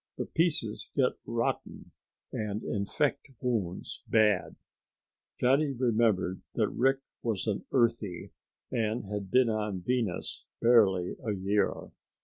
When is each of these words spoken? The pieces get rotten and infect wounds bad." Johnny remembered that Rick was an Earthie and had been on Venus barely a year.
The 0.17 0.25
pieces 0.25 0.89
get 0.95 1.11
rotten 1.27 1.91
and 2.33 2.63
infect 2.63 3.29
wounds 3.39 4.01
bad." 4.07 4.55
Johnny 5.39 5.73
remembered 5.73 6.41
that 6.55 6.69
Rick 6.69 7.01
was 7.21 7.45
an 7.45 7.65
Earthie 7.71 8.31
and 8.71 9.05
had 9.05 9.29
been 9.29 9.47
on 9.51 9.81
Venus 9.81 10.45
barely 10.59 11.17
a 11.23 11.33
year. 11.33 11.91